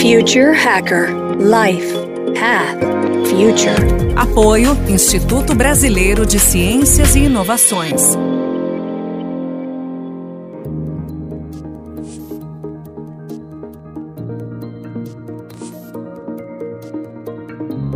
Future 0.00 0.54
Hacker 0.54 1.10
Life 1.36 1.92
Path 2.34 2.80
Future. 3.28 4.16
Apoio 4.16 4.70
Instituto 4.88 5.54
Brasileiro 5.54 6.24
de 6.24 6.40
Ciências 6.40 7.14
e 7.14 7.24
Inovações. 7.24 8.16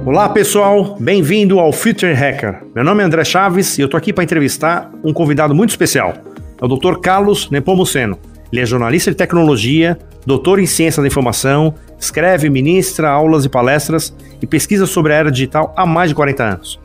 Olá 0.04 0.28
pessoal, 0.28 0.98
bem-vindo 1.00 1.58
ao 1.58 1.72
Future 1.72 2.12
Hacker. 2.12 2.64
Meu 2.74 2.84
nome 2.84 3.02
é 3.02 3.06
André 3.06 3.24
Chaves 3.24 3.78
e 3.78 3.80
eu 3.80 3.88
tô 3.88 3.96
aqui 3.96 4.12
para 4.12 4.22
entrevistar 4.22 4.92
um 5.02 5.14
convidado 5.14 5.54
muito 5.54 5.70
especial. 5.70 6.12
É 6.60 6.64
o 6.66 6.68
Dr. 6.68 7.00
Carlos 7.00 7.48
Nepomuceno. 7.48 8.18
Ele 8.54 8.60
é 8.60 8.66
jornalista 8.66 9.10
de 9.10 9.16
tecnologia, 9.16 9.98
doutor 10.24 10.60
em 10.60 10.66
ciência 10.66 11.02
da 11.02 11.08
informação, 11.08 11.74
escreve, 11.98 12.48
ministra 12.48 13.10
aulas 13.10 13.44
e 13.44 13.48
palestras 13.48 14.14
e 14.40 14.46
pesquisa 14.46 14.86
sobre 14.86 15.12
a 15.12 15.16
era 15.16 15.32
digital 15.32 15.74
há 15.76 15.84
mais 15.84 16.10
de 16.10 16.14
40 16.14 16.44
anos. 16.44 16.80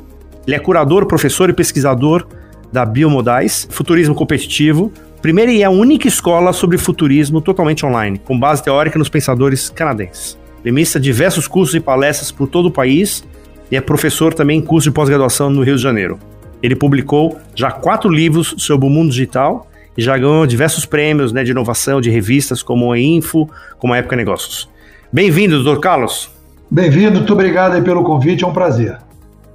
Ele 0.48 0.56
é 0.56 0.60
curador, 0.60 1.06
professor 1.06 1.48
e 1.48 1.54
pesquisador 1.54 2.26
da 2.74 2.84
Biomodais, 2.84 3.68
Futurismo 3.70 4.16
Competitivo, 4.16 4.92
primeira 5.22 5.52
e 5.52 5.64
a 5.64 5.70
única 5.70 6.08
escola 6.08 6.54
sobre 6.54 6.76
futurismo 6.80 7.40
totalmente 7.40 7.86
online, 7.86 8.18
com 8.18 8.40
base 8.40 8.64
teórica 8.64 8.98
nos 8.98 9.08
pensadores 9.08 9.70
canadenses. 9.70 10.40
Ele 10.66 10.74
ministra 10.74 11.00
diversos 11.00 11.48
cursos 11.48 11.76
e 11.76 11.80
palestras 11.80 12.32
por 12.32 12.48
todo 12.48 12.66
o 12.66 12.72
país 12.72 13.24
e 13.70 13.78
é 13.78 13.82
professor 13.82 14.34
também 14.34 14.58
em 14.58 14.66
curso 14.66 14.90
de 14.90 14.96
pós-graduação 14.96 15.52
no 15.52 15.62
Rio 15.62 15.76
de 15.76 15.84
Janeiro. 15.84 16.18
Ele 16.64 16.76
publicou 16.76 17.38
já 17.54 17.70
quatro 17.70 18.10
livros 18.10 18.56
sobre 18.58 18.88
o 18.88 18.90
mundo 18.90 19.12
digital 19.12 19.69
e 20.00 20.02
já 20.02 20.18
ganhou 20.18 20.48
diversos 20.48 20.86
prêmios 20.86 21.34
né, 21.34 21.44
de 21.44 21.52
inovação 21.52 22.00
de 22.00 22.10
revistas 22.10 22.64
como 22.64 22.94
a 22.94 22.98
Info, 22.98 23.50
como 23.78 23.94
a 23.94 23.98
Época 23.98 24.16
Negócios. 24.16 24.70
Bem-vindo, 25.12 25.62
doutor 25.62 25.82
Carlos. 25.82 26.32
Bem-vindo, 26.72 27.18
muito 27.18 27.34
obrigado 27.34 27.84
pelo 27.84 28.02
convite, 28.02 28.46
é 28.46 28.48
um 28.48 28.54
prazer. 28.54 28.98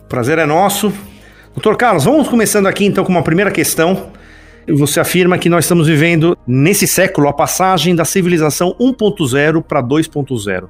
Prazer 0.07 0.39
é 0.39 0.45
nosso. 0.45 0.93
Doutor 1.55 1.79
Carlos, 1.79 2.05
vamos 2.05 2.29
começando 2.29 2.67
aqui 2.67 2.85
então 2.85 3.03
com 3.05 3.11
uma 3.11 3.23
primeira 3.23 3.51
questão. 3.51 4.11
Você 4.69 5.01
afirma 5.01 5.39
que 5.39 5.49
nós 5.49 5.65
estamos 5.65 5.87
vivendo 5.87 6.37
nesse 6.47 6.87
século 6.87 7.27
a 7.27 7.33
passagem 7.33 7.97
da 7.97 8.05
civilização 8.05 8.77
1.0 8.79 9.63
para 9.63 9.83
2.0. 9.83 10.65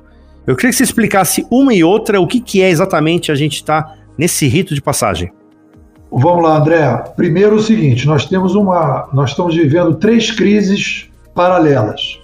Eu 0.47 0.55
queria 0.55 0.71
que 0.71 0.77
você 0.77 0.85
explicasse 0.85 1.45
uma 1.51 1.75
e 1.75 1.83
outra 1.83 2.21
o 2.21 2.29
que, 2.29 2.41
que 2.41 2.63
é 2.63 2.71
exatamente 2.71 3.33
a 3.33 3.35
gente 3.35 3.55
estar 3.55 3.83
tá 3.83 3.95
nesse 4.17 4.47
rito 4.47 4.73
de 4.73 4.81
passagem. 4.81 5.33
Vamos 6.17 6.45
lá, 6.45 6.59
André. 6.59 6.87
Primeiro 7.17 7.57
o 7.57 7.61
seguinte, 7.61 8.07
nós 8.07 8.25
temos 8.27 8.55
uma, 8.55 9.09
nós 9.13 9.31
estamos 9.31 9.55
vivendo 9.55 9.95
três 9.95 10.31
crises 10.31 11.09
paralelas. 11.35 12.21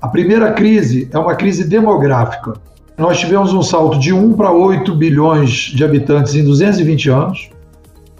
A 0.00 0.08
primeira 0.08 0.52
crise 0.52 1.08
é 1.12 1.18
uma 1.18 1.34
crise 1.34 1.64
demográfica. 1.64 2.54
Nós 2.96 3.18
tivemos 3.18 3.52
um 3.52 3.62
salto 3.62 3.98
de 3.98 4.12
1 4.12 4.32
para 4.32 4.50
8 4.50 4.94
bilhões 4.94 5.50
de 5.50 5.84
habitantes 5.84 6.34
em 6.34 6.42
220 6.42 7.10
anos. 7.10 7.50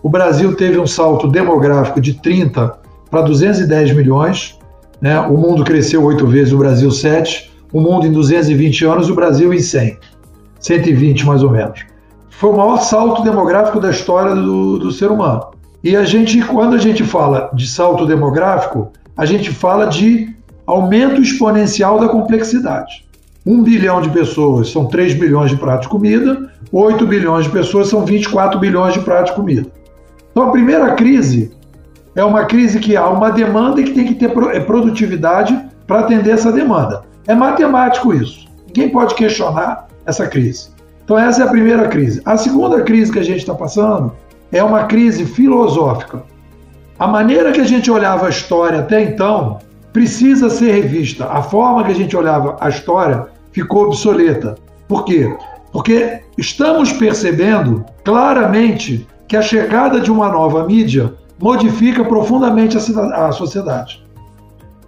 O 0.02 0.10
Brasil 0.10 0.54
teve 0.54 0.78
um 0.78 0.86
salto 0.86 1.28
demográfico 1.28 1.98
de 2.00 2.14
30 2.20 2.78
para 3.10 3.22
210 3.22 3.94
milhões. 3.94 4.58
Né? 5.00 5.18
O 5.20 5.38
mundo 5.38 5.64
cresceu 5.64 6.04
oito 6.04 6.26
vezes, 6.26 6.52
o 6.52 6.58
Brasil 6.58 6.90
sete 6.90 7.50
o 7.72 7.80
mundo 7.80 8.06
em 8.06 8.12
220 8.12 8.84
anos 8.84 9.10
o 9.10 9.14
Brasil 9.14 9.52
em 9.52 9.58
100, 9.58 9.98
120 10.60 11.26
mais 11.26 11.42
ou 11.42 11.50
menos. 11.50 11.84
Foi 12.38 12.50
o 12.50 12.56
maior 12.56 12.76
salto 12.82 13.22
demográfico 13.22 13.80
da 13.80 13.90
história 13.90 14.34
do, 14.34 14.78
do 14.78 14.92
ser 14.92 15.10
humano. 15.10 15.42
E 15.82 15.96
a 15.96 16.04
gente, 16.04 16.42
quando 16.42 16.74
a 16.74 16.78
gente 16.78 17.02
fala 17.02 17.50
de 17.54 17.66
salto 17.66 18.04
demográfico, 18.04 18.92
a 19.16 19.24
gente 19.24 19.50
fala 19.50 19.86
de 19.86 20.36
aumento 20.66 21.22
exponencial 21.22 21.98
da 21.98 22.10
complexidade. 22.10 23.06
Um 23.46 23.62
bilhão 23.62 24.02
de 24.02 24.10
pessoas 24.10 24.70
são 24.70 24.84
3 24.84 25.14
bilhões 25.14 25.50
de 25.50 25.56
pratos 25.56 25.86
de 25.86 25.88
comida, 25.88 26.52
8 26.70 27.06
bilhões 27.06 27.44
de 27.44 27.50
pessoas 27.50 27.88
são 27.88 28.04
24 28.04 28.60
bilhões 28.60 28.92
de 28.92 29.00
pratos 29.00 29.30
de 29.30 29.36
comida. 29.36 29.66
Então 30.30 30.48
a 30.48 30.50
primeira 30.50 30.92
crise 30.92 31.56
é 32.14 32.22
uma 32.22 32.44
crise 32.44 32.80
que 32.80 32.98
há 32.98 33.08
uma 33.08 33.30
demanda 33.30 33.80
e 33.80 33.84
que 33.84 33.92
tem 33.92 34.04
que 34.04 34.14
ter 34.14 34.30
é 34.52 34.60
produtividade 34.60 35.58
para 35.86 36.00
atender 36.00 36.32
essa 36.32 36.52
demanda. 36.52 37.02
É 37.26 37.34
matemático 37.34 38.12
isso. 38.12 38.46
Ninguém 38.66 38.90
pode 38.90 39.14
questionar 39.14 39.86
essa 40.04 40.26
crise. 40.26 40.75
Então, 41.06 41.16
essa 41.16 41.44
é 41.44 41.46
a 41.46 41.50
primeira 41.50 41.86
crise. 41.86 42.20
A 42.24 42.36
segunda 42.36 42.82
crise 42.82 43.12
que 43.12 43.20
a 43.20 43.24
gente 43.24 43.38
está 43.38 43.54
passando 43.54 44.12
é 44.50 44.60
uma 44.60 44.86
crise 44.86 45.24
filosófica. 45.24 46.24
A 46.98 47.06
maneira 47.06 47.52
que 47.52 47.60
a 47.60 47.64
gente 47.64 47.88
olhava 47.88 48.26
a 48.26 48.28
história 48.28 48.80
até 48.80 49.00
então 49.02 49.60
precisa 49.92 50.50
ser 50.50 50.72
revista. 50.72 51.26
A 51.26 51.40
forma 51.42 51.84
que 51.84 51.92
a 51.92 51.94
gente 51.94 52.16
olhava 52.16 52.56
a 52.60 52.68
história 52.68 53.26
ficou 53.52 53.84
obsoleta. 53.84 54.56
Por 54.88 55.04
quê? 55.04 55.32
Porque 55.70 56.22
estamos 56.36 56.92
percebendo 56.92 57.84
claramente 58.02 59.06
que 59.28 59.36
a 59.36 59.42
chegada 59.42 60.00
de 60.00 60.10
uma 60.10 60.28
nova 60.28 60.66
mídia 60.66 61.14
modifica 61.40 62.04
profundamente 62.04 62.76
a 62.76 63.30
sociedade. 63.30 64.04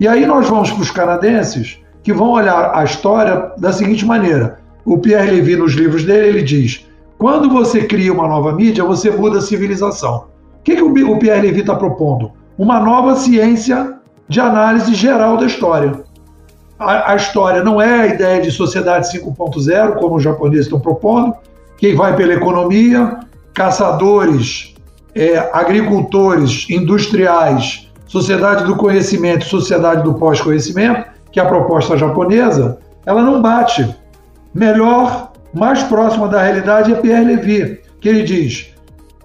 E 0.00 0.08
aí 0.08 0.26
nós 0.26 0.48
vamos 0.48 0.72
para 0.72 0.82
os 0.82 0.90
canadenses 0.90 1.78
que 2.02 2.12
vão 2.12 2.30
olhar 2.30 2.72
a 2.74 2.82
história 2.82 3.52
da 3.56 3.72
seguinte 3.72 4.04
maneira. 4.04 4.58
O 4.88 4.96
Pierre 4.96 5.30
Levy, 5.30 5.54
nos 5.54 5.74
livros 5.74 6.02
dele, 6.02 6.28
ele 6.28 6.42
diz: 6.42 6.86
quando 7.18 7.50
você 7.50 7.82
cria 7.84 8.10
uma 8.10 8.26
nova 8.26 8.52
mídia, 8.52 8.82
você 8.82 9.10
muda 9.10 9.38
a 9.38 9.42
civilização. 9.42 10.24
O 10.60 10.62
que, 10.62 10.76
que 10.76 10.82
o 10.82 11.18
Pierre 11.18 11.42
Levy 11.42 11.60
está 11.60 11.74
propondo? 11.74 12.32
Uma 12.56 12.80
nova 12.80 13.14
ciência 13.14 13.98
de 14.26 14.40
análise 14.40 14.94
geral 14.94 15.36
da 15.36 15.44
história. 15.44 16.02
A, 16.78 17.12
a 17.12 17.16
história 17.16 17.62
não 17.62 17.82
é 17.82 18.00
a 18.00 18.06
ideia 18.06 18.40
de 18.40 18.50
sociedade 18.50 19.12
5.0, 19.12 19.96
como 19.96 20.16
os 20.16 20.22
japoneses 20.22 20.66
estão 20.66 20.80
propondo, 20.80 21.34
quem 21.76 21.94
vai 21.94 22.16
pela 22.16 22.32
economia, 22.32 23.18
caçadores, 23.52 24.74
é, 25.14 25.50
agricultores, 25.52 26.66
industriais, 26.70 27.90
sociedade 28.06 28.64
do 28.64 28.74
conhecimento, 28.76 29.44
sociedade 29.44 30.02
do 30.02 30.14
pós-conhecimento 30.14 31.04
que 31.30 31.38
a 31.38 31.44
proposta 31.44 31.94
japonesa, 31.94 32.78
ela 33.04 33.22
não 33.22 33.42
bate. 33.42 33.94
Melhor, 34.58 35.30
mais 35.54 35.84
próxima 35.84 36.26
da 36.26 36.42
realidade 36.42 36.92
é 36.92 36.96
Pierre 36.96 37.24
Levy, 37.24 37.80
que 38.00 38.08
ele 38.08 38.24
diz: 38.24 38.74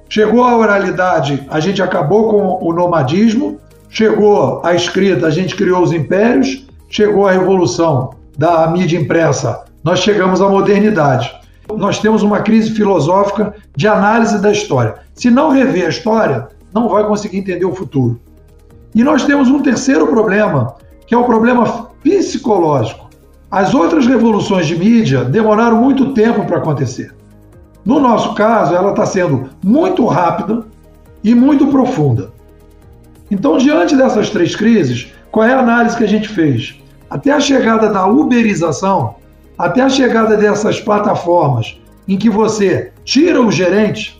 chegou 0.08 0.44
a 0.44 0.56
oralidade, 0.56 1.44
a 1.50 1.60
gente 1.60 1.82
acabou 1.82 2.30
com 2.30 2.64
o 2.64 2.72
nomadismo, 2.72 3.60
chegou 3.90 4.62
a 4.64 4.76
escrita, 4.76 5.26
a 5.26 5.32
gente 5.32 5.56
criou 5.56 5.82
os 5.82 5.92
impérios, 5.92 6.68
chegou 6.88 7.28
a 7.28 7.32
revolução 7.32 8.12
da 8.38 8.68
mídia 8.68 9.00
impressa, 9.00 9.66
nós 9.84 10.02
chegamos 10.02 10.40
à 10.40 10.48
modernidade. 10.48 11.34
Nós 11.76 11.98
temos 11.98 12.22
uma 12.22 12.42
crise 12.42 12.70
filosófica 12.70 13.56
de 13.76 13.88
análise 13.88 14.40
da 14.40 14.52
história. 14.52 14.98
Se 15.16 15.32
não 15.32 15.50
rever 15.50 15.88
a 15.88 15.90
história, 15.90 16.48
não 16.72 16.90
vai 16.90 17.08
conseguir 17.08 17.40
entender 17.40 17.66
o 17.66 17.74
futuro. 17.74 18.20
E 18.94 19.04
nós 19.04 19.26
temos 19.26 19.48
um 19.48 19.64
terceiro 19.64 20.06
problema, 20.06 20.76
que 21.08 21.16
é 21.16 21.18
o 21.18 21.24
problema 21.24 21.90
psicológico. 22.04 23.03
As 23.54 23.72
outras 23.76 24.08
revoluções 24.08 24.66
de 24.66 24.76
mídia 24.76 25.24
demoraram 25.24 25.80
muito 25.80 26.12
tempo 26.16 26.44
para 26.44 26.58
acontecer. 26.58 27.14
No 27.86 28.00
nosso 28.00 28.34
caso, 28.34 28.74
ela 28.74 28.90
está 28.90 29.06
sendo 29.06 29.48
muito 29.64 30.08
rápida 30.08 30.66
e 31.24 31.36
muito 31.36 31.68
profunda. 31.68 32.32
Então, 33.30 33.60
diante 33.60 33.96
dessas 33.96 34.32
três 34.32 34.56
crises, 34.56 35.14
qual 35.30 35.46
é 35.46 35.54
a 35.54 35.60
análise 35.60 35.96
que 35.96 36.04
a 36.04 36.08
gente 36.08 36.28
fez? 36.30 36.82
Até 37.08 37.32
a 37.32 37.40
chegada 37.40 37.90
da 37.90 38.08
uberização, 38.08 39.18
até 39.56 39.84
a 39.84 39.90
chegada 39.90 40.36
dessas 40.36 40.80
plataformas 40.80 41.80
em 42.08 42.18
que 42.18 42.32
você 42.32 42.92
tira 43.06 43.40
o 43.40 43.52
gerente, 43.52 44.20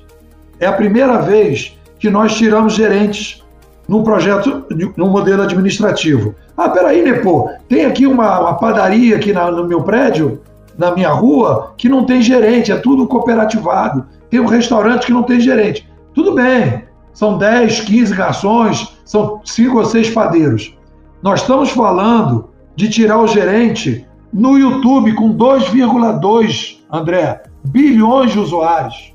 é 0.60 0.68
a 0.68 0.74
primeira 0.74 1.18
vez 1.18 1.76
que 1.98 2.08
nós 2.08 2.36
tiramos 2.36 2.74
gerentes 2.74 3.43
no 3.88 4.04
projeto, 4.04 4.66
no 4.96 5.08
modelo 5.08 5.44
administrativo. 5.44 6.36
Ah, 6.56 6.70
peraí, 6.70 7.02
né, 7.04 7.14
pô, 7.14 7.50
tem 7.68 7.86
aqui 7.86 8.08
uma, 8.08 8.40
uma 8.40 8.54
padaria 8.56 9.16
aqui 9.16 9.34
na, 9.34 9.52
no 9.52 9.68
meu 9.68 9.84
prédio, 9.84 10.42
na 10.78 10.92
minha 10.92 11.10
rua, 11.10 11.74
que 11.78 11.90
não 11.90 12.06
tem 12.06 12.22
gerente, 12.22 12.72
é 12.72 12.78
tudo 12.78 13.08
cooperativado. 13.08 14.06
Tem 14.30 14.40
um 14.40 14.48
restaurante 14.48 15.06
que 15.06 15.14
não 15.14 15.24
tem 15.24 15.40
gerente. 15.40 15.88
Tudo 16.14 16.34
bem, 16.34 16.84
são 17.14 17.38
10, 17.38 17.82
15 17.82 18.16
garçons, 18.16 18.98
são 19.06 19.42
5 19.44 19.78
ou 19.78 19.86
6 19.86 20.10
padeiros. 20.12 20.76
Nós 21.22 21.42
estamos 21.42 21.70
falando 21.70 22.50
de 22.76 22.90
tirar 22.90 23.20
o 23.20 23.28
gerente 23.28 24.06
no 24.32 24.58
YouTube 24.58 25.14
com 25.14 25.36
2,2, 25.36 26.80
André, 26.92 27.44
bilhões 27.64 28.32
de 28.32 28.40
usuários. 28.40 29.13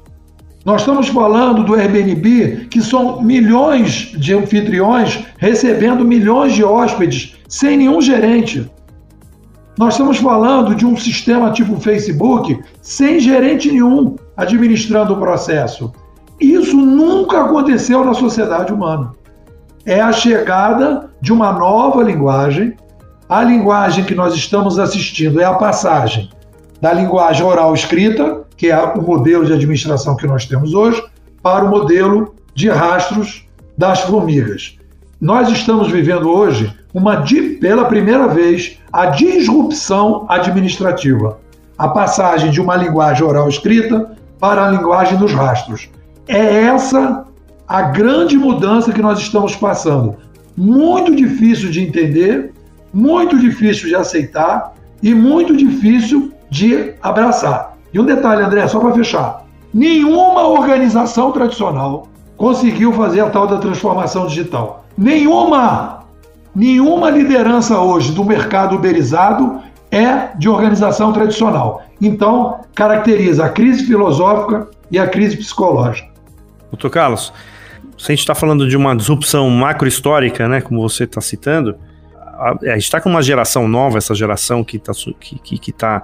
Nós 0.65 0.83
estamos 0.83 1.09
falando 1.09 1.65
do 1.65 1.75
Airbnb, 1.75 2.67
que 2.69 2.83
são 2.83 3.23
milhões 3.23 4.13
de 4.19 4.35
anfitriões 4.35 5.25
recebendo 5.39 6.05
milhões 6.05 6.53
de 6.53 6.65
hóspedes 6.65 7.37
sem 7.49 7.77
nenhum 7.77 8.01
gerente. 8.01 8.71
Nós 9.79 9.95
estamos 9.95 10.19
falando 10.19 10.75
de 10.75 10.85
um 10.85 10.97
sistema 10.97 11.53
tipo 11.53 11.81
Facebook 11.81 12.61
sem 12.83 13.21
gerente 13.21 13.71
nenhum 13.71 14.17
administrando 14.37 15.15
o 15.15 15.19
processo. 15.19 15.93
Isso 16.41 16.77
nunca 16.77 17.45
aconteceu 17.45 18.05
na 18.05 18.13
sociedade 18.13 18.73
humana. 18.73 19.13
É 19.87 20.01
a 20.01 20.13
chegada 20.13 21.11
de 21.21 21.33
uma 21.33 21.53
nova 21.53 22.03
linguagem. 22.03 22.77
A 23.29 23.43
linguagem 23.43 24.05
que 24.05 24.15
nós 24.15 24.35
estamos 24.35 24.79
assistindo 24.79 25.41
é 25.41 25.45
a 25.45 25.55
passagem 25.55 26.29
da 26.81 26.93
linguagem 26.93 27.45
oral 27.45 27.75
escrita, 27.75 28.43
que 28.59 28.67
é 28.67 28.77
o 28.77 29.01
modelo 29.01 29.47
de 29.47 29.53
administração 29.53 30.17
que 30.17 30.27
nós 30.27 30.45
temos 30.45 30.75
hoje, 30.75 31.03
para 31.41 31.65
o 31.65 31.71
modelo 31.71 32.35
de 32.55 32.69
rastros 32.69 33.49
das 33.79 34.01
formigas. 34.01 34.77
Nós 35.21 35.49
estamos 35.49 35.91
vivendo 35.91 36.29
hoje 36.29 36.77
uma 36.93 37.25
pela 37.61 37.85
primeira 37.85 38.27
vez 38.27 38.79
a 38.93 39.07
disrupção 39.07 40.27
administrativa, 40.29 41.39
a 41.79 41.89
passagem 41.89 42.51
de 42.51 42.61
uma 42.61 42.75
linguagem 42.75 43.25
oral 43.25 43.49
escrita 43.49 44.17
para 44.41 44.67
a 44.67 44.71
linguagem 44.71 45.17
dos 45.17 45.33
rastros. 45.33 45.89
É 46.27 46.65
essa 46.65 47.25
a 47.69 47.83
grande 47.83 48.37
mudança 48.37 48.93
que 48.93 49.01
nós 49.01 49.21
estamos 49.21 49.55
passando. 49.55 50.17
Muito 50.57 51.15
difícil 51.15 51.71
de 51.71 51.81
entender, 51.81 52.53
muito 52.93 53.39
difícil 53.39 53.89
de 53.89 53.95
aceitar 53.95 54.75
e 55.01 55.15
muito 55.15 55.57
difícil 55.57 56.33
de 56.51 56.95
abraçar. 57.01 57.78
E 57.93 58.01
um 58.01 58.05
detalhe, 58.05 58.43
André, 58.43 58.67
só 58.69 58.79
para 58.81 58.93
fechar: 58.93 59.45
nenhuma 59.73 60.47
organização 60.47 61.33
tradicional 61.33 62.09
conseguiu 62.37 62.93
fazer 62.93 63.21
a 63.21 63.31
tal 63.31 63.47
da 63.47 63.59
transformação 63.59 64.27
digital. 64.27 64.85
Nenhuma! 64.97 65.99
Nenhuma 66.55 67.11
liderança 67.11 67.79
hoje 67.79 68.13
do 68.13 68.25
mercado 68.25 68.77
uberizado 68.77 69.61
é 69.91 70.37
de 70.37 70.49
organização 70.49 71.13
tradicional. 71.13 71.83
Então, 72.01 72.61
caracteriza 72.75 73.45
a 73.45 73.49
crise 73.49 73.85
filosófica 73.85 74.69
e 74.91 74.99
a 74.99 75.07
crise 75.07 75.37
psicológica. 75.37 76.09
Doutor 76.71 76.91
Carlos, 76.91 77.33
se 77.97 78.13
a 78.13 78.15
gente 78.15 78.21
está 78.21 78.35
falando 78.35 78.69
de 78.69 78.77
uma 78.77 78.95
disrupção 78.95 79.49
macrohistórica, 79.51 80.49
né, 80.49 80.61
como 80.61 80.81
você 80.81 81.05
está 81.05 81.21
citando, 81.21 81.77
a, 82.15 82.51
a 82.63 82.75
gente 82.75 82.85
está 82.85 83.01
com 83.01 83.09
uma 83.09 83.23
geração 83.23 83.67
nova, 83.67 83.99
essa 83.99 84.15
geração 84.15 84.63
que 84.63 84.77
está, 84.77 84.93
que, 85.21 85.39
que, 85.39 85.59
que 85.59 85.73
tá, 85.73 86.03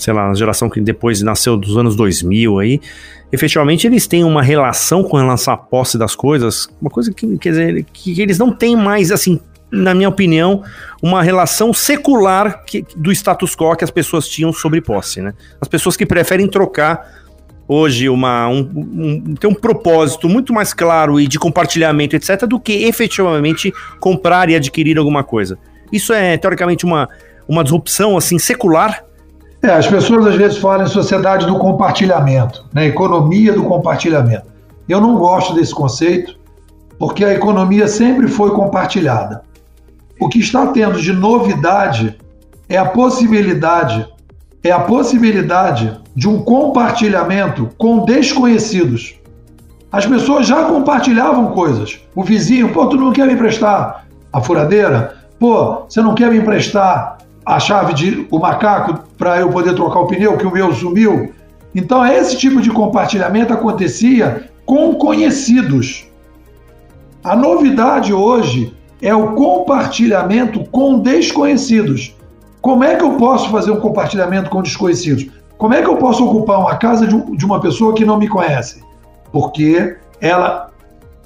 sei 0.00 0.14
lá, 0.14 0.30
a 0.30 0.34
geração 0.34 0.70
que 0.70 0.80
depois 0.80 1.20
nasceu 1.20 1.56
dos 1.56 1.76
anos 1.76 1.94
2000 1.94 2.58
aí, 2.58 2.80
efetivamente 3.30 3.86
eles 3.86 4.06
têm 4.06 4.24
uma 4.24 4.42
relação 4.42 5.04
com 5.04 5.16
relação 5.16 5.52
à 5.54 5.56
posse 5.56 5.98
das 5.98 6.14
coisas, 6.14 6.68
uma 6.80 6.90
coisa 6.90 7.12
que, 7.12 7.38
quer 7.38 7.50
dizer, 7.50 7.86
que 7.92 8.20
eles 8.20 8.38
não 8.38 8.50
têm 8.50 8.74
mais, 8.74 9.12
assim, 9.12 9.38
na 9.70 9.94
minha 9.94 10.08
opinião, 10.08 10.62
uma 11.02 11.22
relação 11.22 11.72
secular 11.72 12.64
que, 12.64 12.84
do 12.96 13.12
status 13.12 13.54
quo 13.54 13.76
que 13.76 13.84
as 13.84 13.90
pessoas 13.90 14.26
tinham 14.26 14.52
sobre 14.52 14.80
posse, 14.80 15.20
né? 15.20 15.34
As 15.60 15.68
pessoas 15.68 15.96
que 15.96 16.06
preferem 16.06 16.48
trocar 16.48 17.06
hoje 17.68 18.08
uma, 18.08 18.48
um, 18.48 18.68
um, 18.74 19.34
ter 19.34 19.46
um 19.46 19.54
propósito 19.54 20.28
muito 20.28 20.52
mais 20.52 20.72
claro 20.72 21.20
e 21.20 21.28
de 21.28 21.38
compartilhamento, 21.38 22.16
etc., 22.16 22.46
do 22.46 22.58
que 22.58 22.84
efetivamente 22.84 23.72
comprar 24.00 24.48
e 24.48 24.56
adquirir 24.56 24.98
alguma 24.98 25.22
coisa. 25.22 25.56
Isso 25.92 26.12
é, 26.12 26.36
teoricamente, 26.36 26.84
uma, 26.84 27.08
uma 27.46 27.62
disrupção 27.62 28.16
assim 28.16 28.38
secular? 28.38 29.04
É, 29.62 29.70
as 29.70 29.86
pessoas 29.86 30.26
às 30.26 30.36
vezes 30.36 30.58
falam 30.58 30.86
em 30.86 30.88
sociedade 30.88 31.46
do 31.46 31.58
compartilhamento, 31.58 32.64
né? 32.72 32.86
economia 32.86 33.52
do 33.52 33.64
compartilhamento. 33.64 34.46
Eu 34.88 35.00
não 35.00 35.16
gosto 35.16 35.54
desse 35.54 35.74
conceito, 35.74 36.38
porque 36.98 37.24
a 37.24 37.34
economia 37.34 37.86
sempre 37.86 38.26
foi 38.26 38.50
compartilhada. 38.52 39.42
O 40.18 40.28
que 40.28 40.38
está 40.38 40.66
tendo 40.68 41.00
de 41.00 41.12
novidade 41.12 42.16
é 42.68 42.76
a 42.78 42.86
possibilidade 42.86 44.06
é 44.62 44.70
a 44.70 44.80
possibilidade 44.80 45.98
de 46.14 46.28
um 46.28 46.42
compartilhamento 46.42 47.70
com 47.78 48.04
desconhecidos. 48.04 49.14
As 49.90 50.04
pessoas 50.04 50.46
já 50.46 50.64
compartilhavam 50.64 51.52
coisas. 51.52 51.98
O 52.14 52.22
vizinho, 52.22 52.70
pô, 52.70 52.86
tu 52.86 52.96
não 52.96 53.10
quer 53.10 53.26
me 53.26 53.32
emprestar 53.32 54.06
a 54.30 54.40
furadeira? 54.40 55.16
Pô, 55.38 55.86
você 55.88 56.02
não 56.02 56.14
quer 56.14 56.30
me 56.30 56.36
emprestar 56.36 57.16
a 57.50 57.58
chave 57.58 57.92
de 57.94 58.28
o 58.30 58.38
macaco 58.38 59.00
para 59.18 59.38
eu 59.38 59.50
poder 59.50 59.74
trocar 59.74 60.00
o 60.00 60.06
pneu 60.06 60.36
que 60.36 60.46
o 60.46 60.52
meu 60.52 60.72
sumiu? 60.72 61.32
Então, 61.74 62.06
esse 62.06 62.36
tipo 62.36 62.60
de 62.60 62.70
compartilhamento 62.70 63.52
acontecia 63.52 64.48
com 64.64 64.94
conhecidos. 64.94 66.06
A 67.24 67.34
novidade 67.34 68.12
hoje 68.12 68.72
é 69.02 69.12
o 69.14 69.32
compartilhamento 69.32 70.64
com 70.70 71.00
desconhecidos. 71.00 72.14
Como 72.60 72.84
é 72.84 72.94
que 72.94 73.02
eu 73.02 73.12
posso 73.12 73.50
fazer 73.50 73.72
um 73.72 73.80
compartilhamento 73.80 74.48
com 74.48 74.62
desconhecidos? 74.62 75.26
Como 75.58 75.74
é 75.74 75.82
que 75.82 75.88
eu 75.88 75.96
posso 75.96 76.24
ocupar 76.24 76.60
uma 76.60 76.76
casa 76.76 77.06
de 77.06 77.44
uma 77.44 77.60
pessoa 77.60 77.94
que 77.94 78.04
não 78.04 78.18
me 78.18 78.28
conhece? 78.28 78.82
Porque 79.32 79.96
ela 80.20 80.70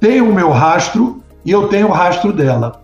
tem 0.01 0.21
o 0.21 0.33
meu 0.33 0.51
rastro 0.51 1.23
e 1.45 1.51
eu 1.51 1.69
tenho 1.69 1.89
o 1.89 1.93
rastro 1.93 2.33
dela. 2.33 2.84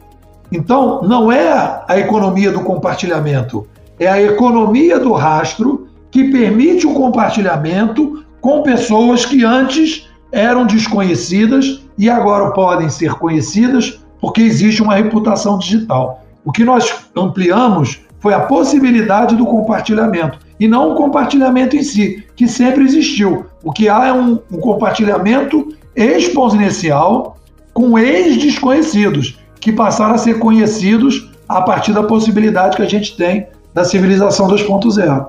Então, 0.52 1.02
não 1.02 1.31
é 1.31 1.82
a 1.87 1.99
economia 1.99 2.50
do 2.50 2.61
compartilhamento, 2.61 3.67
é 3.99 4.08
a 4.08 4.20
economia 4.20 4.99
do 4.99 5.12
rastro 5.12 5.87
que 6.11 6.25
permite 6.25 6.87
o 6.87 6.94
compartilhamento 6.94 8.25
com 8.41 8.62
pessoas 8.62 9.25
que 9.25 9.44
antes 9.44 10.08
eram 10.32 10.67
desconhecidas 10.67 11.82
e 11.97 12.08
agora 12.08 12.50
podem 12.52 12.88
ser 12.88 13.14
conhecidas 13.14 14.00
porque 14.20 14.43
existe 14.43 14.82
uma 14.82 14.94
reputação 14.94 15.58
digital. 15.58 16.23
O 16.44 16.52
que 16.52 16.64
nós 16.64 17.06
ampliamos 17.17 18.00
foi 18.19 18.35
a 18.35 18.41
possibilidade 18.41 19.35
do 19.37 19.47
compartilhamento 19.47 20.38
e 20.58 20.69
não 20.69 20.93
o 20.93 20.94
compartilhamento 20.94 21.76
em 21.76 21.82
si, 21.82 22.25
que 22.37 22.47
sempre 22.47 22.85
existiu. 22.85 23.47
O 23.62 23.73
que 23.73 23.88
há 23.88 24.08
é 24.08 24.12
um, 24.12 24.38
um 24.50 24.58
compartilhamento 24.58 25.75
exponencial 25.97 27.37
com 27.73 27.99
ex-desconhecidos, 27.99 29.38
que 29.60 29.72
passaram 29.72 30.14
a 30.14 30.18
ser 30.18 30.38
conhecidos 30.38 31.30
a 31.48 31.60
partir 31.60 31.92
da 31.92 32.02
possibilidade 32.02 32.76
que 32.76 32.82
a 32.82 32.88
gente 32.88 33.16
tem 33.16 33.46
da 33.74 33.84
civilização 33.84 34.48
2.0. 34.48 35.26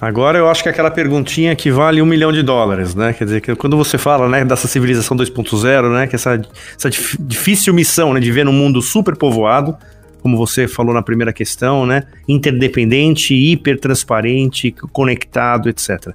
Agora 0.00 0.38
eu 0.38 0.48
acho 0.48 0.62
que 0.62 0.68
aquela 0.68 0.90
perguntinha 0.90 1.54
que 1.54 1.70
vale 1.70 2.00
um 2.00 2.06
milhão 2.06 2.32
de 2.32 2.42
dólares, 2.42 2.94
né? 2.94 3.12
Quer 3.12 3.24
dizer, 3.24 3.40
que 3.42 3.54
quando 3.54 3.76
você 3.76 3.98
fala 3.98 4.28
né, 4.28 4.44
dessa 4.44 4.66
civilização 4.66 5.14
2.0, 5.14 5.92
né? 5.92 6.06
Que 6.06 6.16
essa, 6.16 6.40
essa 6.76 6.90
difícil 7.20 7.74
missão 7.74 8.14
né, 8.14 8.20
de 8.20 8.32
ver 8.32 8.48
um 8.48 8.52
mundo 8.52 8.80
super 8.80 9.14
povoado, 9.14 9.76
como 10.22 10.38
você 10.38 10.66
falou 10.66 10.94
na 10.94 11.02
primeira 11.02 11.34
questão, 11.34 11.84
né? 11.84 12.04
Interdependente, 12.26 13.34
hipertransparente, 13.34 14.74
conectado, 14.90 15.68
etc. 15.68 16.14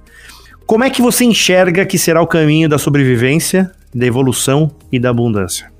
Como 0.66 0.82
é 0.82 0.90
que 0.90 1.00
você 1.00 1.24
enxerga 1.24 1.86
que 1.86 1.96
será 1.96 2.20
o 2.20 2.26
caminho 2.26 2.68
da 2.68 2.78
sobrevivência, 2.78 3.70
da 3.94 4.04
evolução 4.04 4.68
e 4.90 4.98
da 4.98 5.10
abundância? 5.10 5.75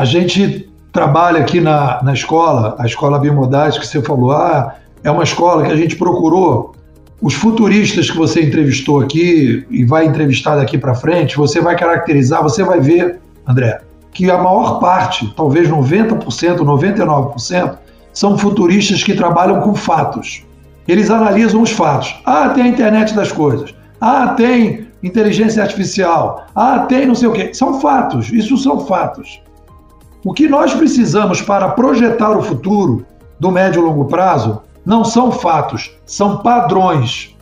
A 0.00 0.06
gente 0.06 0.66
trabalha 0.90 1.40
aqui 1.40 1.60
na, 1.60 2.02
na 2.02 2.14
escola, 2.14 2.74
a 2.78 2.86
escola 2.86 3.18
Biomodais, 3.18 3.76
que 3.76 3.86
você 3.86 4.00
falou, 4.00 4.32
ah, 4.32 4.76
é 5.04 5.10
uma 5.10 5.24
escola 5.24 5.62
que 5.66 5.70
a 5.70 5.76
gente 5.76 5.94
procurou 5.94 6.74
os 7.20 7.34
futuristas 7.34 8.10
que 8.10 8.16
você 8.16 8.42
entrevistou 8.42 8.98
aqui 8.98 9.66
e 9.68 9.84
vai 9.84 10.06
entrevistar 10.06 10.56
daqui 10.56 10.78
para 10.78 10.94
frente, 10.94 11.36
você 11.36 11.60
vai 11.60 11.76
caracterizar, 11.76 12.42
você 12.42 12.64
vai 12.64 12.80
ver, 12.80 13.20
André, 13.46 13.78
que 14.10 14.30
a 14.30 14.38
maior 14.38 14.80
parte, 14.80 15.30
talvez 15.36 15.68
90%, 15.68 16.24
99%, 16.60 17.76
são 18.14 18.38
futuristas 18.38 19.04
que 19.04 19.12
trabalham 19.12 19.60
com 19.60 19.74
fatos. 19.74 20.46
Eles 20.88 21.10
analisam 21.10 21.60
os 21.60 21.72
fatos. 21.72 22.18
Ah, 22.24 22.48
tem 22.48 22.64
a 22.64 22.68
internet 22.68 23.14
das 23.14 23.30
coisas. 23.30 23.74
Ah, 24.00 24.28
tem 24.28 24.86
inteligência 25.02 25.62
artificial. 25.62 26.46
Ah, 26.56 26.86
tem 26.88 27.04
não 27.04 27.14
sei 27.14 27.28
o 27.28 27.32
quê. 27.32 27.52
São 27.52 27.78
fatos, 27.82 28.32
isso 28.32 28.56
são 28.56 28.86
fatos. 28.86 29.42
O 30.24 30.34
que 30.34 30.46
nós 30.46 30.74
precisamos 30.74 31.40
para 31.40 31.70
projetar 31.70 32.36
o 32.36 32.42
futuro 32.42 33.06
do 33.38 33.50
médio 33.50 33.80
e 33.80 33.84
longo 33.84 34.04
prazo 34.04 34.60
não 34.84 35.02
são 35.02 35.32
fatos, 35.32 35.90
são 36.04 36.38
padrões. 36.38 37.34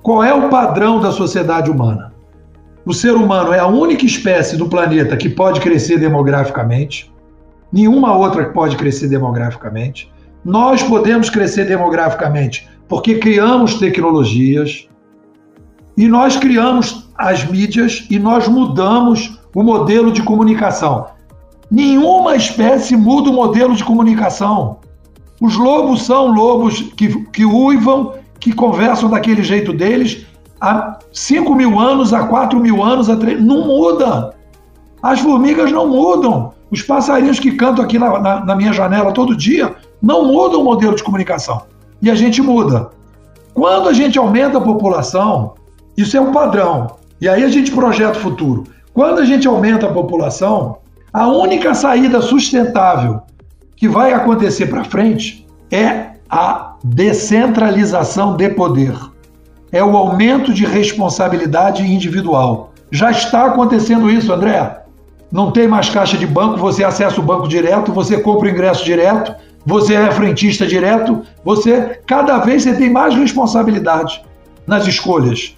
Qual 0.00 0.22
é 0.22 0.32
o 0.32 0.48
padrão 0.48 1.00
da 1.00 1.10
sociedade 1.10 1.70
humana? 1.70 2.12
O 2.84 2.92
ser 2.92 3.14
humano 3.14 3.52
é 3.52 3.58
a 3.58 3.66
única 3.66 4.04
espécie 4.04 4.56
do 4.56 4.68
planeta 4.68 5.16
que 5.16 5.28
pode 5.28 5.60
crescer 5.60 5.98
demograficamente. 5.98 7.12
Nenhuma 7.72 8.16
outra 8.16 8.46
pode 8.46 8.76
crescer 8.76 9.08
demograficamente. 9.08 10.12
Nós 10.44 10.82
podemos 10.82 11.30
crescer 11.30 11.64
demograficamente 11.64 12.68
porque 12.88 13.18
criamos 13.18 13.74
tecnologias 13.74 14.88
e 15.96 16.06
nós 16.08 16.36
criamos 16.36 17.08
as 17.16 17.44
mídias 17.44 18.06
e 18.10 18.18
nós 18.18 18.46
mudamos 18.46 19.40
o 19.54 19.62
modelo 19.62 20.10
de 20.10 20.22
comunicação. 20.22 21.06
Nenhuma 21.72 22.36
espécie 22.36 22.94
muda 22.94 23.30
o 23.30 23.32
modelo 23.32 23.74
de 23.74 23.82
comunicação. 23.82 24.76
Os 25.40 25.56
lobos 25.56 26.02
são 26.02 26.30
lobos 26.30 26.82
que, 26.94 27.24
que 27.30 27.46
uivam, 27.46 28.12
que 28.38 28.52
conversam 28.52 29.08
daquele 29.08 29.42
jeito 29.42 29.72
deles, 29.72 30.26
há 30.60 30.98
5 31.10 31.54
mil 31.54 31.80
anos, 31.80 32.12
há 32.12 32.26
4 32.26 32.60
mil 32.60 32.82
anos, 32.82 33.08
há 33.08 33.16
3... 33.16 33.42
não 33.42 33.66
muda. 33.66 34.34
As 35.02 35.20
formigas 35.20 35.72
não 35.72 35.88
mudam. 35.88 36.52
Os 36.70 36.82
passarinhos 36.82 37.40
que 37.40 37.52
cantam 37.52 37.82
aqui 37.82 37.98
na, 37.98 38.18
na, 38.20 38.44
na 38.44 38.54
minha 38.54 38.74
janela 38.74 39.10
todo 39.10 39.34
dia 39.34 39.74
não 40.02 40.26
mudam 40.26 40.60
o 40.60 40.64
modelo 40.64 40.94
de 40.94 41.02
comunicação. 41.02 41.62
E 42.02 42.10
a 42.10 42.14
gente 42.14 42.42
muda. 42.42 42.90
Quando 43.54 43.88
a 43.88 43.94
gente 43.94 44.18
aumenta 44.18 44.58
a 44.58 44.60
população, 44.60 45.54
isso 45.96 46.18
é 46.18 46.20
um 46.20 46.32
padrão. 46.32 46.96
E 47.18 47.30
aí 47.30 47.42
a 47.42 47.48
gente 47.48 47.72
projeta 47.72 48.18
o 48.18 48.20
futuro. 48.20 48.64
Quando 48.92 49.20
a 49.20 49.24
gente 49.24 49.48
aumenta 49.48 49.86
a 49.86 49.92
população, 49.92 50.81
a 51.12 51.26
única 51.28 51.74
saída 51.74 52.22
sustentável 52.22 53.20
que 53.76 53.86
vai 53.86 54.14
acontecer 54.14 54.66
para 54.66 54.84
frente 54.84 55.46
é 55.70 56.12
a 56.30 56.76
descentralização 56.82 58.34
de 58.34 58.48
poder. 58.48 58.94
É 59.70 59.84
o 59.84 59.94
aumento 59.96 60.54
de 60.54 60.64
responsabilidade 60.64 61.82
individual. 61.82 62.72
Já 62.90 63.10
está 63.10 63.46
acontecendo 63.46 64.10
isso, 64.10 64.32
André. 64.32 64.84
Não 65.30 65.50
tem 65.50 65.68
mais 65.68 65.90
caixa 65.90 66.16
de 66.16 66.26
banco, 66.26 66.58
você 66.58 66.82
acessa 66.82 67.20
o 67.20 67.24
banco 67.24 67.46
direto, 67.46 67.92
você 67.92 68.18
compra 68.18 68.48
o 68.48 68.50
ingresso 68.50 68.84
direto, 68.84 69.34
você 69.64 69.94
é 69.94 70.10
frentista 70.10 70.66
direto, 70.66 71.22
você 71.44 72.00
cada 72.06 72.38
vez 72.38 72.62
você 72.62 72.74
tem 72.74 72.90
mais 72.90 73.14
responsabilidade 73.14 74.22
nas 74.66 74.86
escolhas. 74.86 75.56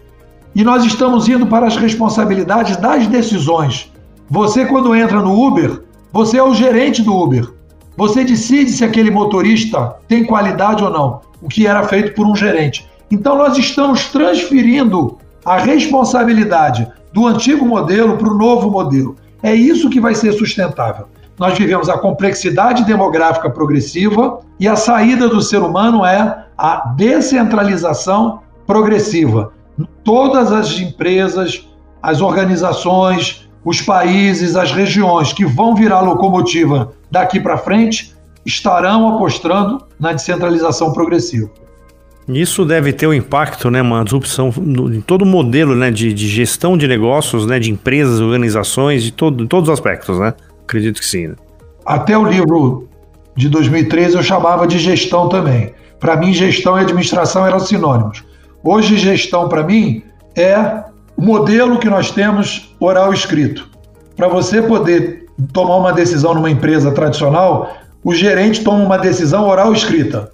E 0.55 0.63
nós 0.63 0.85
estamos 0.85 1.29
indo 1.29 1.47
para 1.47 1.67
as 1.67 1.77
responsabilidades 1.77 2.77
das 2.77 3.07
decisões. 3.07 3.93
Você 4.31 4.65
quando 4.65 4.95
entra 4.95 5.21
no 5.21 5.39
Uber, 5.47 5.83
você 6.13 6.39
é 6.39 6.43
o 6.43 6.55
gerente 6.55 7.03
do 7.03 7.15
Uber. 7.15 7.53
Você 7.97 8.25
decide 8.25 8.71
se 8.71 8.85
aquele 8.85 9.11
motorista 9.11 9.97
tem 10.09 10.25
qualidade 10.25 10.83
ou 10.83 10.91
não, 10.91 11.21
o 11.41 11.49
que 11.49 11.67
era 11.67 11.85
feito 11.85 12.15
por 12.15 12.27
um 12.27 12.35
gerente. 12.35 12.89
Então 13.11 13.37
nós 13.37 13.57
estamos 13.59 14.07
transferindo 14.07 15.19
a 15.45 15.59
responsabilidade 15.59 16.91
do 17.13 17.27
antigo 17.27 17.65
modelo 17.67 18.17
para 18.17 18.29
o 18.29 18.37
novo 18.37 18.71
modelo. 18.71 19.15
É 19.43 19.55
isso 19.55 19.91
que 19.91 20.01
vai 20.01 20.15
ser 20.15 20.33
sustentável. 20.33 21.07
Nós 21.39 21.59
vivemos 21.59 21.89
a 21.89 21.99
complexidade 21.99 22.85
demográfica 22.85 23.51
progressiva 23.51 24.41
e 24.59 24.67
a 24.67 24.77
saída 24.77 25.29
do 25.29 25.43
ser 25.43 25.59
humano 25.59 26.05
é 26.05 26.47
a 26.57 26.95
descentralização 26.97 28.41
progressiva. 28.67 29.53
Todas 30.03 30.51
as 30.51 30.79
empresas, 30.79 31.69
as 32.03 32.21
organizações, 32.21 33.44
os 33.65 33.81
países, 33.81 34.57
as 34.57 34.73
regiões 34.73 35.33
que 35.33 35.45
vão 35.45 35.75
virar 35.75 36.01
locomotiva 36.01 36.93
daqui 37.11 37.41
para 37.41 37.57
frente 37.57 38.15
estarão 38.45 39.15
apostando 39.15 39.85
na 39.99 40.13
descentralização 40.13 40.93
progressiva. 40.93 41.51
Isso 42.29 42.65
deve 42.65 42.93
ter 42.93 43.07
um 43.07 43.13
impacto, 43.13 43.71
né, 43.71 43.83
uma 43.83 44.03
disrupção 44.03 44.53
em 44.93 45.01
todo 45.01 45.23
o 45.23 45.27
modelo 45.27 45.75
né, 45.75 45.91
de, 45.91 46.13
de, 46.13 46.27
gestão 46.27 46.77
de 46.77 46.89
negócios, 46.89 47.47
né, 47.47 47.59
de 47.59 47.71
empresas, 47.71 48.21
organizações, 48.21 49.03
de 49.03 49.13
todo, 49.13 49.47
todos 49.47 49.69
os 49.69 49.73
aspectos, 49.73 50.19
né? 50.19 50.33
Acredito 50.65 51.01
que 51.01 51.07
sim. 51.07 51.29
Né? 51.29 51.35
Até 51.85 52.17
o 52.17 52.25
livro 52.25 52.89
de 53.37 53.51
2013 53.51 54.17
eu 54.17 54.23
chamava 54.23 54.67
de 54.67 54.79
gestão 54.79 55.29
também. 55.29 55.75
Para 56.01 56.17
mim, 56.17 56.33
gestão 56.33 56.79
e 56.79 56.81
administração 56.81 57.47
eram 57.47 57.61
sinônimos. 57.61 58.25
Hoje, 58.63 58.97
gestão 58.97 59.49
para 59.49 59.63
mim 59.63 60.03
é 60.35 60.83
modelo 61.17 61.79
que 61.79 61.89
nós 61.89 62.11
temos 62.11 62.75
oral 62.81 63.13
escrito. 63.13 63.69
Para 64.17 64.29
você 64.29 64.63
poder 64.63 65.27
tomar 65.53 65.77
uma 65.77 65.93
decisão 65.93 66.35
numa 66.35 66.51
empresa 66.51 66.93
tradicional, 66.93 67.73
o 68.03 68.15
gerente 68.15 68.63
toma 68.63 68.85
uma 68.85 68.99
decisão 68.99 69.49
oral 69.49 69.73
escrita. 69.73 70.31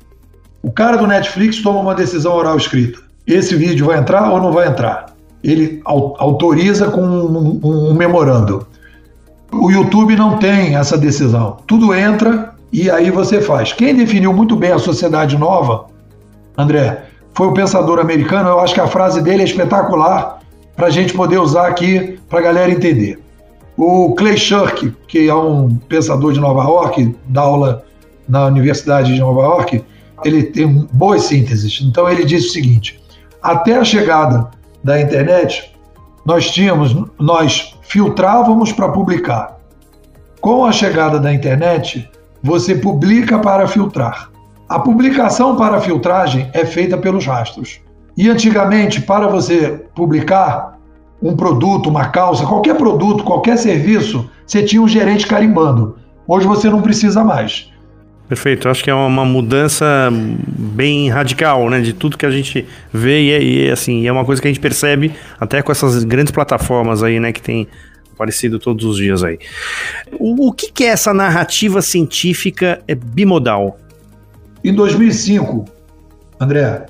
O 0.63 0.71
cara 0.71 0.97
do 0.97 1.07
Netflix 1.07 1.63
toma 1.63 1.81
uma 1.81 1.95
decisão 1.95 2.35
oral 2.35 2.57
escrita. 2.57 2.99
Esse 3.27 3.55
vídeo 3.55 3.87
vai 3.87 3.99
entrar 3.99 4.31
ou 4.31 4.41
não 4.41 4.53
vai 4.53 4.69
entrar? 4.69 5.07
Ele 5.43 5.81
autoriza 5.85 6.91
com 6.91 7.01
um, 7.01 7.61
um, 7.65 7.91
um 7.91 7.95
memorando. 7.95 8.67
O 9.53 9.71
YouTube 9.71 10.17
não 10.17 10.39
tem 10.39 10.77
essa 10.77 10.99
decisão. 10.99 11.59
Tudo 11.67 11.95
entra 11.95 12.55
e 12.73 12.91
aí 12.91 13.11
você 13.11 13.41
faz. 13.41 13.73
Quem 13.73 13.95
definiu 13.95 14.33
muito 14.33 14.55
bem 14.55 14.73
a 14.73 14.79
sociedade 14.79 15.39
nova, 15.39 15.87
André, 16.57 17.05
foi 17.33 17.47
o 17.47 17.55
pensador 17.55 17.99
americano. 17.99 18.49
Eu 18.49 18.61
acho 18.61 18.75
que 18.75 18.81
a 18.81 18.87
frase 18.87 19.23
dele 19.23 19.43
é 19.43 19.45
espetacular 19.45 20.41
para 20.81 20.89
a 20.89 20.91
gente 20.91 21.13
poder 21.13 21.37
usar 21.37 21.67
aqui 21.67 22.19
para 22.27 22.39
a 22.39 22.43
galera 22.43 22.73
entender. 22.73 23.23
O 23.77 24.15
Clay 24.15 24.39
Shirk, 24.39 24.97
que 25.07 25.29
é 25.29 25.35
um 25.35 25.77
pensador 25.77 26.33
de 26.33 26.41
Nova 26.41 26.63
York, 26.63 27.15
dá 27.27 27.43
aula 27.43 27.85
na 28.27 28.47
Universidade 28.47 29.13
de 29.13 29.21
Nova 29.21 29.43
York, 29.43 29.85
ele 30.25 30.45
tem 30.45 30.89
boas 30.91 31.25
sínteses. 31.25 31.83
Então 31.83 32.09
ele 32.09 32.25
diz 32.25 32.47
o 32.47 32.49
seguinte: 32.49 32.99
até 33.43 33.77
a 33.77 33.85
chegada 33.85 34.49
da 34.83 34.99
internet, 34.99 35.71
nós 36.25 36.51
tínhamos, 36.51 36.97
nós 37.19 37.77
filtrávamos 37.83 38.73
para 38.73 38.89
publicar. 38.89 39.59
Com 40.41 40.65
a 40.65 40.73
chegada 40.73 41.21
da 41.21 41.31
internet, 41.31 42.09
você 42.43 42.75
publica 42.75 43.39
para 43.39 43.69
filtrar. 43.69 44.31
A 44.67 44.79
publicação 44.79 45.57
para 45.57 45.79
filtragem 45.79 46.49
é 46.55 46.65
feita 46.65 46.97
pelos 46.97 47.27
rastros. 47.27 47.83
E 48.17 48.29
antigamente, 48.29 49.01
para 49.01 49.27
você 49.27 49.85
publicar 49.95 50.79
um 51.23 51.37
produto, 51.37 51.89
uma 51.89 52.09
calça, 52.09 52.47
qualquer 52.47 52.77
produto, 52.77 53.25
qualquer 53.25 53.57
serviço, 53.57 54.31
você 54.47 54.63
tinha 54.63 54.81
um 54.81 54.89
gerente 54.89 55.27
carimbando. 55.27 55.97
Hoje 56.27 56.47
você 56.47 56.69
não 56.71 56.81
precisa 56.81 57.23
mais. 57.23 57.71
Perfeito, 58.29 58.69
acho 58.69 58.85
que 58.85 58.91
é 58.91 58.95
uma 58.95 59.25
mudança 59.25 59.85
bem 60.47 61.11
radical, 61.11 61.69
né, 61.69 61.81
de 61.81 61.93
tudo 61.93 62.17
que 62.17 62.25
a 62.25 62.31
gente 62.31 62.65
vê 62.93 63.23
e, 63.23 63.31
é, 63.33 63.43
e 63.43 63.67
é, 63.67 63.73
assim, 63.73 64.07
é 64.07 64.13
uma 64.13 64.25
coisa 64.25 64.41
que 64.41 64.47
a 64.47 64.51
gente 64.51 64.61
percebe 64.61 65.13
até 65.39 65.61
com 65.63 65.73
essas 65.73 66.05
grandes 66.05 66.31
plataformas 66.33 67.03
aí, 67.03 67.19
né, 67.19 67.33
que 67.33 67.43
tem 67.43 67.67
aparecido 68.15 68.61
todos 68.61 68.85
os 68.85 68.99
dias 68.99 69.25
aí. 69.25 69.37
O, 70.13 70.49
o 70.49 70.53
que, 70.53 70.71
que 70.71 70.85
é 70.85 70.89
essa 70.89 71.13
narrativa 71.13 71.83
científica 71.83 72.81
bimodal? 73.13 73.79
Em 74.63 74.73
2005, 74.73 75.65
André, 76.39 76.87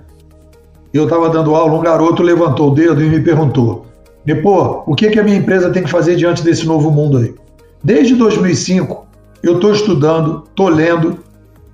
eu 0.99 1.05
estava 1.05 1.29
dando 1.29 1.55
aula, 1.55 1.79
um 1.79 1.81
garoto 1.81 2.23
levantou 2.23 2.71
o 2.71 2.75
dedo 2.75 3.03
e 3.03 3.09
me 3.09 3.21
perguntou: 3.21 3.87
Nepô, 4.25 4.83
o 4.87 4.95
que, 4.95 5.11
que 5.11 5.19
a 5.19 5.23
minha 5.23 5.37
empresa 5.37 5.71
tem 5.71 5.83
que 5.83 5.91
fazer 5.91 6.17
diante 6.17 6.43
desse 6.43 6.67
novo 6.67 6.91
mundo 6.91 7.19
aí? 7.19 7.35
Desde 7.83 8.15
2005, 8.15 9.07
eu 9.43 9.55
estou 9.55 9.73
estudando, 9.73 10.45
estou 10.49 10.69
lendo 10.69 11.19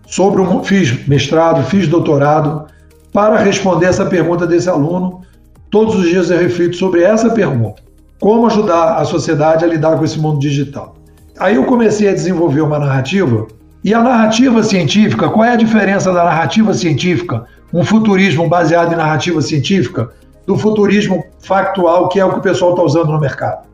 sobre 0.07 0.41
um, 0.41 0.63
fiz 0.63 1.07
mestrado, 1.09 1.65
fiz 1.65 1.89
doutorado 1.89 2.67
para 3.13 3.39
responder 3.39 3.87
essa 3.87 4.07
pergunta 4.07 4.47
desse 4.47 4.69
aluno. 4.69 5.23
Todos 5.71 5.97
os 5.97 6.09
dias 6.09 6.31
eu 6.31 6.39
reflito 6.39 6.77
sobre 6.77 7.03
essa 7.03 7.31
pergunta: 7.31 7.83
como 8.21 8.47
ajudar 8.47 8.97
a 8.97 9.05
sociedade 9.05 9.65
a 9.65 9.69
lidar 9.69 9.99
com 9.99 10.05
esse 10.05 10.19
mundo 10.19 10.39
digital? 10.39 10.95
Aí 11.39 11.57
eu 11.57 11.65
comecei 11.65 12.09
a 12.09 12.15
desenvolver 12.15 12.61
uma 12.61 12.79
narrativa 12.79 13.47
e 13.87 13.95
a 13.95 14.03
narrativa 14.03 14.65
científica, 14.65 15.29
qual 15.29 15.45
é 15.45 15.53
a 15.53 15.57
diferença 15.57 16.13
da 16.13 16.25
narrativa 16.25 16.75
científica 16.75 17.47
um 17.73 17.85
futurismo 17.85 18.49
baseado 18.49 18.93
em 18.93 18.97
narrativa 18.97 19.41
científica 19.41 20.11
do 20.45 20.59
futurismo 20.59 21.25
factual, 21.39 22.09
que 22.09 22.19
é 22.19 22.25
o 22.25 22.33
que 22.33 22.41
o 22.41 22.43
pessoal 22.43 22.73
está 22.73 22.83
usando 22.83 23.13
no 23.13 23.21
mercado. 23.21 23.65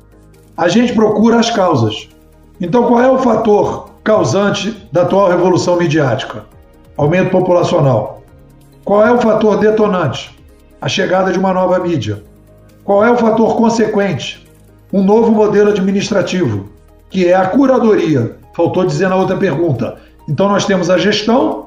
A 0.54 0.68
gente 0.68 0.92
procura 0.92 1.38
as 1.38 1.50
causas. 1.50 2.10
Então, 2.60 2.88
qual 2.88 3.00
é 3.00 3.10
o 3.10 3.20
fator 3.20 3.88
causante 4.04 4.86
da 4.92 5.00
atual 5.00 5.30
revolução 5.30 5.78
midiática? 5.78 6.44
Aumento 6.94 7.30
populacional. 7.30 8.22
Qual 8.84 9.06
é 9.06 9.10
o 9.10 9.18
fator 9.18 9.60
detonante? 9.60 10.38
A 10.78 10.88
chegada 10.88 11.32
de 11.32 11.38
uma 11.38 11.54
nova 11.54 11.78
mídia. 11.78 12.22
Qual 12.84 13.02
é 13.02 13.10
o 13.10 13.16
fator 13.16 13.56
consequente? 13.56 14.46
Um 14.92 15.02
novo 15.02 15.32
modelo 15.32 15.70
administrativo, 15.70 16.68
que 17.08 17.28
é 17.28 17.34
a 17.34 17.46
curadoria. 17.46 18.41
Faltou 18.54 18.84
dizer 18.84 19.08
na 19.08 19.16
outra 19.16 19.36
pergunta. 19.36 19.96
Então, 20.28 20.48
nós 20.48 20.64
temos 20.64 20.90
a 20.90 20.98
gestão, 20.98 21.66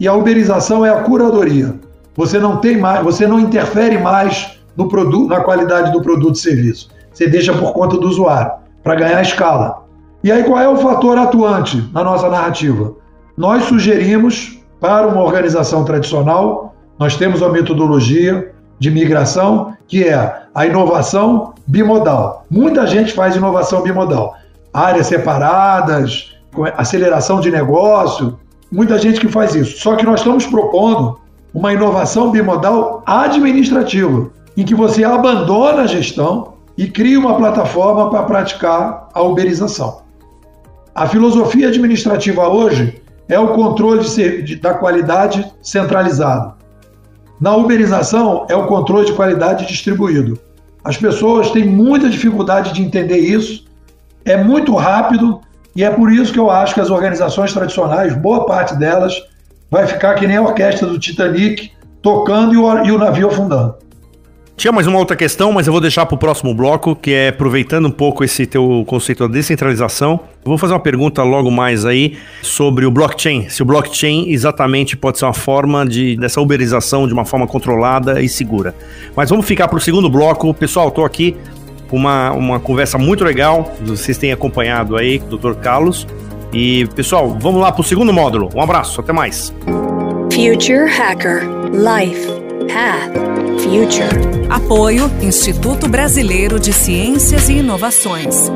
e 0.00 0.06
a 0.06 0.14
uberização 0.14 0.86
é 0.86 0.90
a 0.90 1.02
curadoria. 1.02 1.74
Você 2.16 2.38
não 2.38 2.58
tem 2.58 2.78
mais, 2.78 3.02
você 3.02 3.26
não 3.26 3.40
interfere 3.40 3.98
mais 3.98 4.58
no 4.76 4.88
produto, 4.88 5.28
na 5.28 5.40
qualidade 5.40 5.92
do 5.92 6.00
produto 6.00 6.36
e 6.36 6.38
serviço. 6.38 6.88
Você 7.12 7.26
deixa 7.26 7.52
por 7.52 7.72
conta 7.72 7.96
do 7.96 8.06
usuário 8.08 8.52
para 8.82 8.94
ganhar 8.94 9.20
escala. 9.20 9.84
E 10.22 10.30
aí 10.30 10.44
qual 10.44 10.60
é 10.60 10.68
o 10.68 10.76
fator 10.76 11.18
atuante 11.18 11.88
na 11.92 12.04
nossa 12.04 12.28
narrativa? 12.28 12.92
Nós 13.36 13.64
sugerimos 13.64 14.58
para 14.80 15.06
uma 15.06 15.22
organização 15.22 15.84
tradicional, 15.84 16.74
nós 16.98 17.16
temos 17.16 17.40
uma 17.40 17.50
metodologia 17.50 18.52
de 18.78 18.90
migração 18.90 19.74
que 19.88 20.04
é 20.04 20.42
a 20.54 20.66
inovação 20.66 21.54
bimodal. 21.66 22.44
Muita 22.48 22.86
gente 22.86 23.12
faz 23.12 23.34
inovação 23.34 23.82
bimodal. 23.82 24.34
Áreas 24.72 25.06
separadas, 25.06 26.34
aceleração 26.76 27.40
de 27.40 27.50
negócio, 27.50 28.38
muita 28.70 28.98
gente 28.98 29.20
que 29.20 29.28
faz 29.28 29.54
isso. 29.54 29.78
Só 29.78 29.96
que 29.96 30.04
nós 30.04 30.20
estamos 30.20 30.46
propondo 30.46 31.18
uma 31.52 31.72
inovação 31.72 32.30
bimodal 32.30 33.02
administrativa, 33.06 34.30
em 34.56 34.64
que 34.64 34.74
você 34.74 35.04
abandona 35.04 35.82
a 35.82 35.86
gestão 35.86 36.54
e 36.76 36.86
cria 36.86 37.18
uma 37.18 37.36
plataforma 37.36 38.10
para 38.10 38.22
praticar 38.22 39.08
a 39.12 39.22
uberização. 39.22 40.02
A 40.94 41.06
filosofia 41.06 41.68
administrativa 41.68 42.48
hoje 42.48 43.00
é 43.28 43.38
o 43.38 43.48
controle 43.48 44.04
da 44.60 44.74
qualidade 44.74 45.52
centralizado. 45.62 46.54
Na 47.40 47.54
uberização 47.54 48.46
é 48.48 48.56
o 48.56 48.66
controle 48.66 49.06
de 49.06 49.12
qualidade 49.12 49.66
distribuído. 49.66 50.38
As 50.82 50.96
pessoas 50.96 51.50
têm 51.50 51.64
muita 51.64 52.08
dificuldade 52.08 52.72
de 52.72 52.82
entender 52.82 53.18
isso. 53.18 53.64
É 54.24 54.36
muito 54.36 54.74
rápido 54.74 55.40
e 55.74 55.84
é 55.84 55.90
por 55.90 56.12
isso 56.12 56.32
que 56.32 56.38
eu 56.38 56.50
acho 56.50 56.74
que 56.74 56.80
as 56.80 56.90
organizações 56.90 57.52
tradicionais, 57.52 58.16
boa 58.16 58.44
parte 58.46 58.76
delas, 58.76 59.14
vai 59.70 59.86
ficar 59.86 60.14
que 60.14 60.26
nem 60.26 60.36
a 60.36 60.42
orquestra 60.42 60.88
do 60.88 60.98
Titanic, 60.98 61.70
tocando 62.02 62.54
e 62.54 62.56
o, 62.56 62.84
e 62.84 62.90
o 62.90 62.98
navio 62.98 63.28
afundando. 63.28 63.76
Tinha 64.58 64.72
mais 64.72 64.88
uma 64.88 64.98
outra 64.98 65.14
questão, 65.14 65.52
mas 65.52 65.68
eu 65.68 65.72
vou 65.72 65.80
deixar 65.80 66.04
para 66.04 66.16
o 66.16 66.18
próximo 66.18 66.52
bloco, 66.52 66.96
que 66.96 67.12
é 67.12 67.28
aproveitando 67.28 67.86
um 67.86 67.92
pouco 67.92 68.24
esse 68.24 68.44
teu 68.44 68.82
conceito 68.88 69.28
da 69.28 69.32
descentralização. 69.32 70.18
Vou 70.44 70.58
fazer 70.58 70.72
uma 70.72 70.80
pergunta 70.80 71.22
logo 71.22 71.48
mais 71.48 71.86
aí 71.86 72.18
sobre 72.42 72.84
o 72.84 72.90
blockchain. 72.90 73.48
Se 73.48 73.62
o 73.62 73.64
blockchain 73.64 74.32
exatamente 74.32 74.96
pode 74.96 75.20
ser 75.20 75.26
uma 75.26 75.32
forma 75.32 75.86
de, 75.86 76.16
dessa 76.16 76.40
uberização 76.40 77.06
de 77.06 77.12
uma 77.12 77.24
forma 77.24 77.46
controlada 77.46 78.20
e 78.20 78.28
segura. 78.28 78.74
Mas 79.14 79.30
vamos 79.30 79.46
ficar 79.46 79.68
para 79.68 79.76
o 79.76 79.80
segundo 79.80 80.10
bloco. 80.10 80.52
Pessoal, 80.52 80.88
estou 80.88 81.04
aqui 81.04 81.36
uma, 81.96 82.32
uma 82.32 82.60
conversa 82.60 82.98
muito 82.98 83.24
legal. 83.24 83.74
Vocês 83.80 84.18
têm 84.18 84.32
acompanhado 84.32 84.96
aí, 84.96 85.18
Dr. 85.18 85.54
Carlos. 85.54 86.06
E, 86.52 86.86
pessoal, 86.94 87.36
vamos 87.38 87.60
lá 87.60 87.70
para 87.70 87.80
o 87.80 87.84
segundo 87.84 88.12
módulo. 88.12 88.48
Um 88.54 88.60
abraço, 88.60 89.00
até 89.00 89.12
mais. 89.12 89.52
Future 90.32 90.90
Hacker 90.90 91.42
Life 91.72 92.26
Path 92.72 93.28
Future. 93.60 94.48
Apoio 94.48 95.10
Instituto 95.20 95.88
Brasileiro 95.88 96.58
de 96.58 96.72
Ciências 96.72 97.48
e 97.48 97.58
Inovações. 97.58 98.50